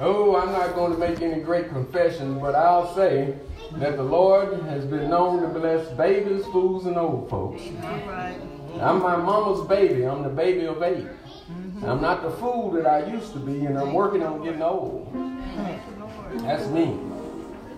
[0.00, 3.34] Oh, I'm not going to make any great confession, but I'll say
[3.72, 7.62] that the Lord has been known to bless babies, fools, and old folks.
[7.82, 8.36] All right.
[8.80, 10.04] I'm my mama's baby.
[10.04, 11.04] I'm the baby of 8
[11.84, 15.10] I'm not the fool that I used to be, and I'm working on getting old.
[15.12, 16.40] Thank you, Lord.
[16.40, 16.98] That's me.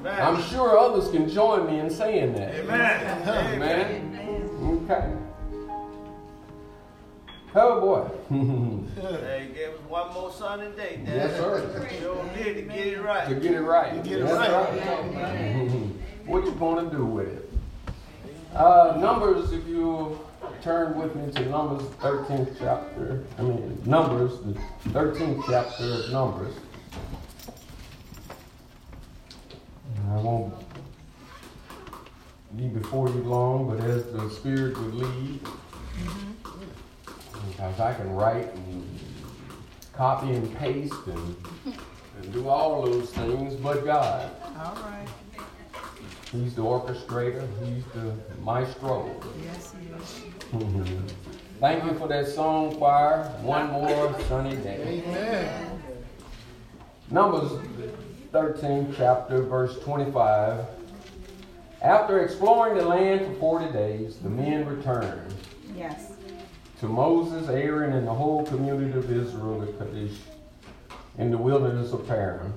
[0.04, 2.54] I'm sure others can join me in saying that.
[2.54, 3.28] Amen.
[3.28, 4.18] Amen.
[4.18, 4.88] Amen.
[4.90, 5.16] Okay.
[7.54, 8.08] Oh boy.
[9.00, 11.16] Hey, he gave us one more sunny day, Dad.
[11.16, 11.88] yes, sir.
[12.00, 12.94] Sure did to get it
[13.28, 14.02] To get it right.
[14.02, 15.90] To get it That's right.
[16.26, 17.50] what you gonna do with it?
[18.54, 20.18] Uh, Numbers, if you
[20.62, 24.52] turn with me to Numbers 13th chapter, I mean Numbers, the
[24.90, 26.54] 13th chapter of Numbers.
[30.10, 30.54] I won't
[32.56, 35.40] be before you long, but as the Spirit would lead,
[37.50, 39.00] because I can write and
[39.92, 44.30] copy and paste and, and do all those things, but God.
[44.56, 45.06] All right.
[46.32, 47.46] He's the orchestrator.
[47.64, 49.10] He's the maestro.
[49.44, 50.62] Yes, he is.
[50.62, 51.06] Mm-hmm.
[51.58, 53.24] Thank you for that song, choir.
[53.42, 55.02] One more sunny day.
[55.06, 55.82] Amen.
[57.10, 57.60] Numbers
[58.32, 60.64] 13, chapter, verse 25.
[61.82, 65.34] After exploring the land for 40 days, the men returned
[65.76, 66.12] Yes.
[66.80, 70.16] To Moses, Aaron, and the whole community of Israel at Kadesh
[71.18, 72.54] in the wilderness of Paran.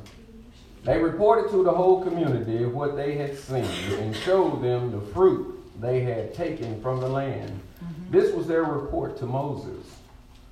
[0.86, 3.66] They reported to the whole community what they had seen
[4.00, 7.60] and showed them the fruit they had taken from the land.
[7.84, 8.12] Mm-hmm.
[8.12, 9.86] This was their report to Moses.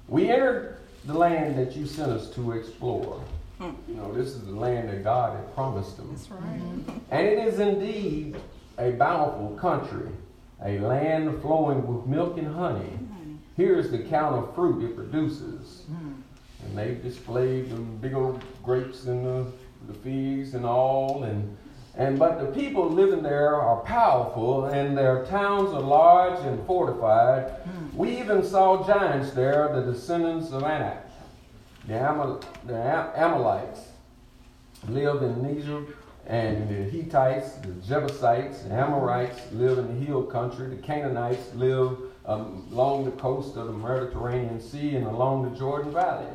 [0.10, 3.24] We entered the land that you sent us to explore.
[3.58, 3.72] Hmm.
[3.88, 6.10] You know, this is the land that God had promised them.
[6.12, 6.42] That's right.
[6.42, 6.98] Mm-hmm.
[7.10, 8.36] And it is indeed
[8.78, 10.10] a bountiful country,
[10.64, 13.00] a land flowing with milk and honey.
[13.62, 15.84] Here is the count of fruit it produces.
[15.86, 16.14] Hmm.
[16.64, 19.46] And they've displayed the big old grapes and the,
[19.88, 21.26] the figs and all.
[21.26, 21.56] And,
[21.96, 27.52] and but the people living there are powerful, and their towns are large and fortified.
[27.52, 27.96] Hmm.
[27.96, 31.08] We even saw giants there, the descendants of Anak.
[31.88, 33.82] The, Amal, the Am- Amalekites
[34.88, 35.94] lived in Negev,
[36.28, 40.70] and the Hittites, the Jebusites, the Amorites live in the hill country.
[40.70, 45.92] The Canaanites live um, along the coast of the Mediterranean Sea and along the Jordan
[45.92, 46.28] Valley.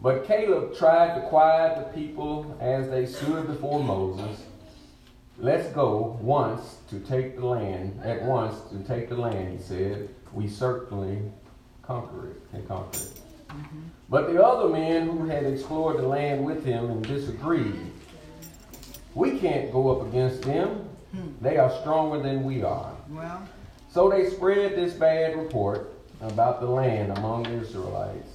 [0.00, 4.42] But Caleb tried to quiet the people as they stood before Moses.
[5.38, 10.08] Let's go once to take the land, at once to take the land, he said.
[10.32, 11.22] We certainly
[11.82, 13.20] conquer it, can conquer it.
[14.08, 17.91] But the other men who had explored the land with him and disagreed,
[19.14, 20.88] we can't go up against them.
[21.12, 21.28] Hmm.
[21.40, 22.92] They are stronger than we are.
[23.10, 23.46] Well,
[23.90, 28.28] So they spread this bad report about the land among the Israelites.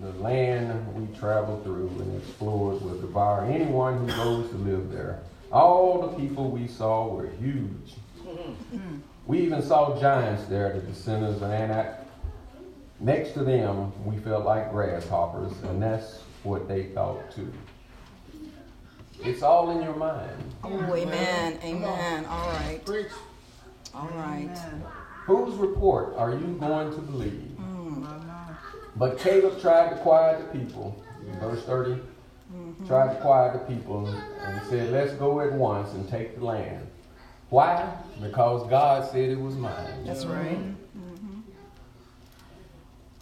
[0.00, 5.20] The land we traveled through and explored will devour anyone who goes to live there.
[5.50, 7.96] All the people we saw were huge.
[8.24, 8.98] Hmm.
[9.26, 12.06] We even saw giants there, the descendants of Anak.
[13.00, 17.52] Next to them, we felt like grasshoppers, and that's what they thought too.
[19.22, 20.30] It's all in your mind.
[20.64, 21.58] Oh, amen.
[21.62, 22.24] Amen.
[22.26, 22.80] All right.
[22.84, 23.08] Preach.
[23.94, 24.48] All right.
[24.50, 24.84] amen.
[25.26, 27.58] Whose report are you going to believe?
[27.58, 28.54] My, my.
[28.96, 31.02] But Caleb tried to quiet the people.
[31.26, 32.86] In verse 30, mm-hmm.
[32.86, 36.86] tried to quiet the people and said, Let's go at once and take the land.
[37.50, 37.94] Why?
[38.20, 40.04] Because God said it was mine.
[40.04, 40.58] That's right.
[40.58, 41.14] Mm-hmm.
[41.14, 41.40] Mm-hmm.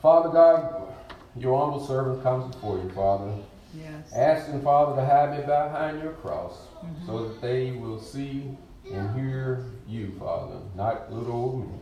[0.00, 0.94] Father God,
[1.36, 3.32] your humble servant comes before you, Father,
[3.74, 4.12] Yes.
[4.14, 7.06] asking, Father, to hide me behind your cross mm-hmm.
[7.06, 8.56] so that they will see
[8.90, 11.78] and hear you, Father, not little old me.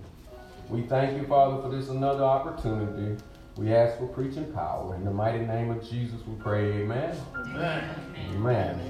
[0.69, 3.22] We thank you, Father, for this another opportunity.
[3.56, 4.97] We ask for preaching power.
[4.97, 7.16] In the mighty name of Jesus, we pray, Amen.
[7.47, 7.98] amen.
[8.34, 8.80] Amen.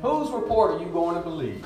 [0.00, 1.64] Whose report are you going to believe?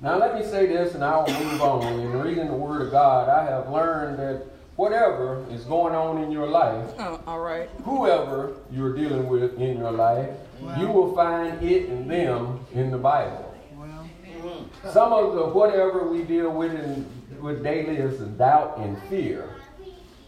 [0.00, 2.00] Now, let me say this and I'll move on.
[2.00, 4.46] In reading the Word of God, I have learned that
[4.76, 7.68] whatever is going on in your life, Oh, all right.
[7.84, 10.30] whoever you're dealing with in your life,
[10.78, 13.54] you will find it and them in the Bible.
[13.76, 14.90] Well, mm-hmm.
[14.90, 17.06] Some of the whatever we deal with in,
[17.40, 19.48] with daily is the doubt and fear.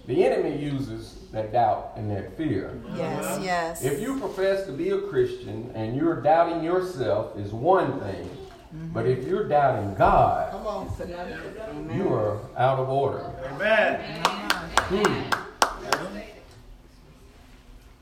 [0.06, 2.78] The enemy uses that doubt and that fear.
[2.94, 3.82] Yes, yes.
[3.84, 8.88] If you profess to be a Christian and you're doubting yourself is one thing, mm-hmm.
[8.92, 11.96] but if you're doubting God, Come on.
[11.96, 13.30] You are out of order.
[13.52, 14.40] Amen.
[14.88, 15.30] Hmm.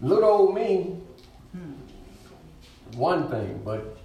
[0.01, 0.97] Little old me,
[2.95, 3.97] one thing, but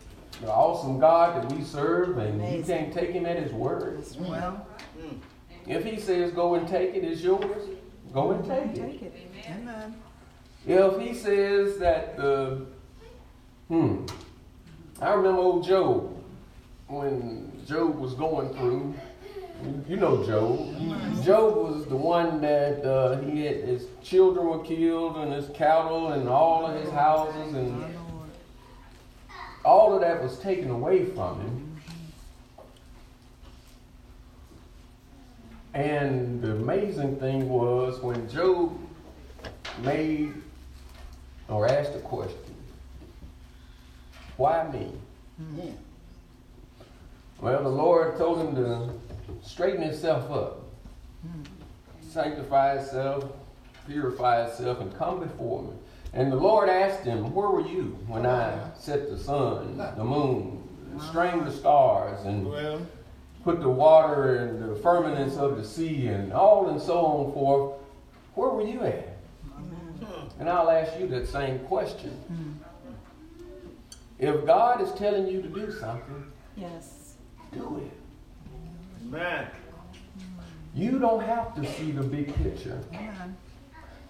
[0.41, 4.03] the awesome God that we serve, and you can't take him at his word.
[4.19, 4.67] well,
[5.65, 7.69] If he says go and take it, it's yours.
[8.13, 8.91] Go and take it.
[8.91, 9.13] take it.
[9.49, 9.95] Amen.
[10.67, 12.67] If he says that the,
[13.69, 14.05] hmm,
[15.01, 16.15] I remember old Job,
[16.87, 18.93] when Job was going through,
[19.87, 21.23] you- know Job.
[21.23, 26.11] Job was the one that uh, he had, his children were killed and his cattle
[26.13, 27.83] and all of his houses and
[29.65, 31.81] all of that was taken away from him.
[35.73, 38.77] And the amazing thing was when Job
[39.83, 40.33] made
[41.49, 42.37] or asked a question,
[44.37, 44.91] why me?
[47.41, 48.91] Well, the Lord told him to
[49.43, 50.63] straighten itself up,
[51.21, 51.43] hmm.
[52.09, 53.25] sanctify itself,
[53.87, 55.73] purify itself, and come before me.
[56.13, 58.75] And the Lord asked him, Where were you when I uh-huh.
[58.77, 59.95] set the sun, uh-huh.
[59.95, 60.63] the moon,
[60.95, 61.09] uh-huh.
[61.09, 62.87] strained the stars, and
[63.43, 67.73] put the water and the firmaments of the sea, and all and so on forth?
[68.35, 69.17] Where were you at?
[70.39, 72.11] And I'll ask you that same question.
[72.11, 72.51] Hmm.
[74.19, 77.15] If God is telling you to do something, Yes.
[77.51, 77.91] do it.
[79.03, 79.47] Man.
[80.73, 82.79] You don't have to see the big picture.
[82.93, 83.35] Amen.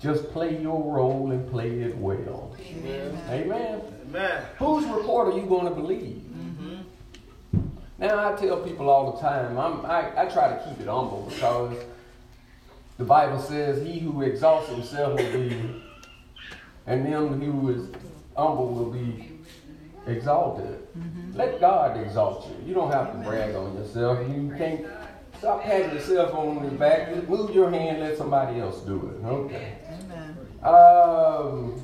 [0.01, 2.55] Just play your role and play it well.
[2.59, 3.17] Amen.
[3.29, 3.81] Amen.
[4.09, 4.43] Amen.
[4.59, 6.21] Whose report are you going to believe?
[6.21, 7.59] Mm-hmm.
[7.97, 11.31] Now I tell people all the time, I'm, I, I try to keep it humble
[11.33, 11.77] because
[12.97, 15.83] the Bible says, "He who exalts himself will be,
[16.85, 17.87] and them who is
[18.35, 19.31] humble will be
[20.07, 20.87] exalted."
[21.35, 22.67] Let God exalt you.
[22.67, 24.27] You don't have to brag on yourself.
[24.27, 24.85] You can't
[25.37, 27.13] stop patting yourself on the back.
[27.13, 27.99] Just move your hand.
[27.99, 29.25] Let somebody else do it.
[29.25, 29.77] Okay.
[29.87, 30.37] Amen.
[30.63, 31.83] Um,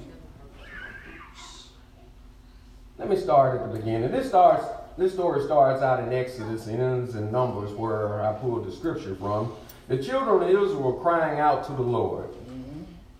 [2.97, 4.11] let me start at the beginning.
[4.11, 4.65] This starts.
[4.95, 9.15] This story starts out in Exodus and ends in Numbers, where I pulled the scripture
[9.15, 9.51] from.
[9.87, 12.29] The children of Israel were crying out to the Lord.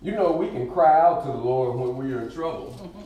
[0.04, 2.90] You know, we can cry out to the Lord when we are in trouble.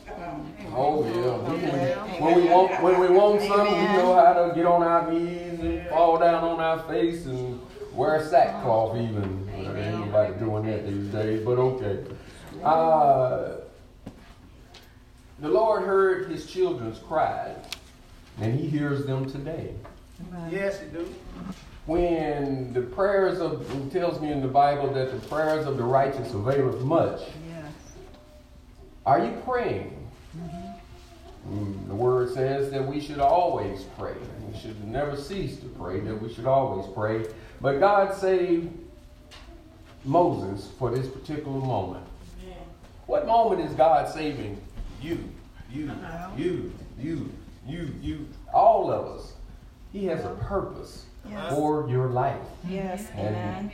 [0.75, 4.53] Oh yeah, we can, when we want when we want something, we know how to
[4.53, 7.59] get on our knees and fall down on our face and
[7.93, 8.97] wear sackcloth.
[8.97, 12.03] Even there ain't nobody doing that these days, but okay.
[12.63, 13.61] Uh,
[15.39, 17.55] the Lord heard His children's cry,
[18.39, 19.73] and He hears them today.
[20.51, 21.11] Yes, he do.
[21.89, 25.83] When the prayers of it tells me in the Bible that the prayers of the
[25.83, 27.19] righteous availeth much.
[27.49, 27.71] Yes.
[29.07, 30.07] Are you praying?
[31.49, 34.13] Mm, The word says that we should always pray.
[34.47, 37.25] We should never cease to pray, that we should always pray.
[37.59, 38.69] But God saved
[40.05, 42.05] Moses for this particular moment.
[43.07, 44.61] What moment is God saving
[45.01, 45.27] you,
[45.71, 45.91] you,
[46.37, 47.31] you, you,
[47.65, 49.33] you, you, all of us?
[49.91, 51.53] He has a purpose Yes.
[51.53, 52.41] for your life.
[52.67, 53.07] Yes.
[53.15, 53.71] And Amen.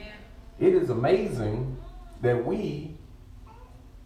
[0.59, 1.77] it is amazing
[2.21, 2.95] that we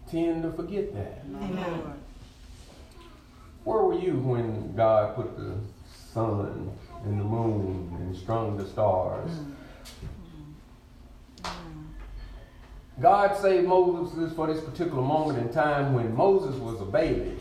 [0.10, 1.24] tend to forget that.
[1.36, 1.94] Amen.
[3.64, 5.56] Where were you when God put the
[6.14, 6.72] sun
[7.06, 9.30] and the moon and strung the stars?
[11.44, 11.50] Mm.
[13.02, 17.38] God saved Moses for this particular moment in time when Moses was a baby.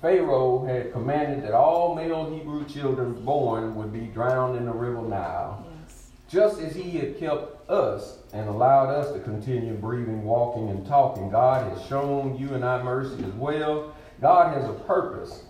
[0.00, 5.02] Pharaoh had commanded that all male Hebrew children born would be drowned in the river
[5.02, 5.66] Nile.
[5.86, 6.10] Yes.
[6.28, 11.30] Just as he had kept us and allowed us to continue breathing, walking, and talking,
[11.30, 13.94] God has shown you and I mercy as well.
[14.20, 15.42] God has a purpose.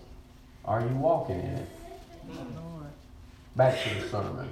[0.65, 1.69] Are you walking in it?
[3.57, 4.49] Back to the sermon.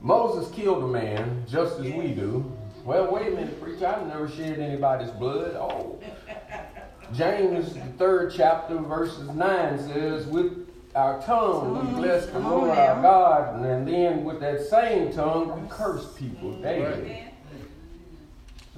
[0.00, 2.50] Moses killed a man just as we do.
[2.84, 3.86] Well, wait a minute, preacher.
[3.86, 5.56] I've never shed anybody's blood.
[5.56, 5.98] Oh.
[7.14, 13.00] James, the third chapter, verses 9 says, With our tongue we bless the Lord our
[13.00, 17.24] God, and then with that same tongue we curse people daily.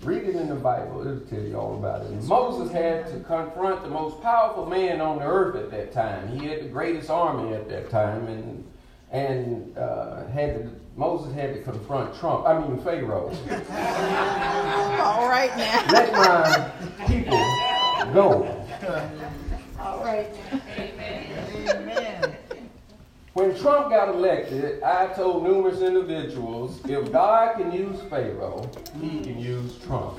[0.03, 2.11] Read it in the Bible, it'll tell you all about it.
[2.25, 6.29] Moses had to confront the most powerful man on the earth at that time.
[6.29, 8.65] He had the greatest army at that time, and
[9.11, 12.47] and uh, had to, Moses had to confront Trump.
[12.47, 13.29] I mean Pharaoh.
[15.03, 15.85] All right now.
[15.93, 17.37] Let my people
[18.13, 18.67] go.
[19.79, 20.29] All right.
[21.69, 22.37] Amen.
[23.33, 28.69] When Trump got elected, I told numerous individuals, if God can use Pharaoh,
[29.01, 30.19] he can use Trump.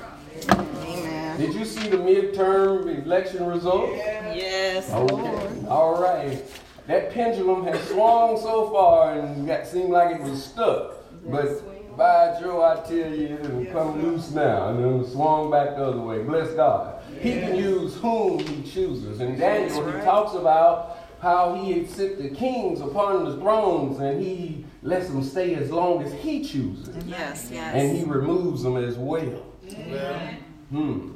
[0.50, 1.38] Amen.
[1.38, 3.92] Did you see the midterm election results?
[3.96, 4.90] Yes.
[4.90, 5.66] Okay.
[5.68, 6.42] All right.
[6.86, 10.94] That pendulum has swung so far and got seemed like it was stuck.
[11.26, 11.62] But
[11.96, 16.00] by Joe, I tell you, it'll come loose now and it'll swung back the other
[16.00, 16.22] way.
[16.22, 17.02] Bless God.
[17.20, 19.20] He can use whom he chooses.
[19.20, 24.20] And Daniel, he talks about how he had set the kings upon the thrones and
[24.20, 26.94] he lets them stay as long as he chooses.
[27.06, 27.48] Yes.
[27.52, 27.74] Yes.
[27.74, 29.44] And he removes them as well.
[29.90, 30.30] Well,
[30.70, 31.10] Hmm.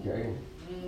[0.00, 0.34] Okay.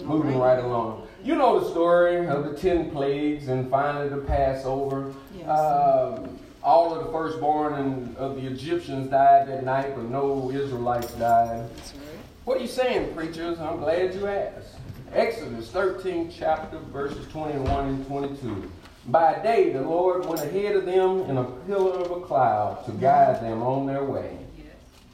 [0.05, 1.07] moving right along.
[1.23, 5.13] You know the story of the ten plagues and finally the Passover.
[5.37, 5.49] Yes.
[5.49, 6.38] Um,
[6.69, 11.67] all of the firstborn and of the Egyptians died that night, but no Israelites died.
[11.75, 12.03] That's right.
[12.45, 13.59] What are you saying, preachers?
[13.59, 14.77] I'm glad you asked.
[15.15, 18.71] Exodus 13, chapter verses 21 and 22.
[19.07, 22.93] By day, the Lord went ahead of them in a pillar of a cloud to
[22.93, 24.37] guide them on their way,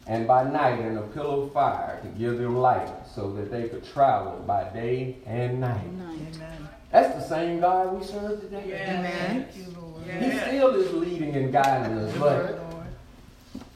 [0.08, 3.68] and by night in a pillar of fire to give them light, so that they
[3.68, 5.92] could travel by day and night.
[5.92, 6.18] Night.
[6.34, 6.68] Amen.
[6.90, 8.72] That's the same God we serve today.
[8.88, 9.46] Amen.
[10.06, 12.60] Thank you, He still is leading and guiding us, but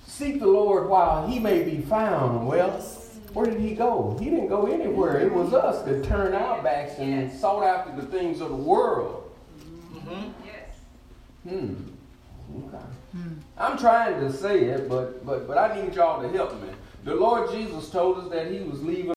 [0.06, 2.46] seek the Lord while he may be found.
[2.46, 2.80] Well,
[3.32, 4.16] where did he go?
[4.20, 5.20] He didn't go anywhere.
[5.20, 9.30] It was us that turned our backs and sought after the things of the world.
[9.92, 10.30] Mm-hmm.
[10.44, 10.68] yes
[12.56, 12.84] Okay.
[13.12, 13.32] Hmm.
[13.56, 16.68] I'm trying to say it, but but but I need y'all to help me.
[17.04, 19.14] The Lord Jesus told us that he was leaving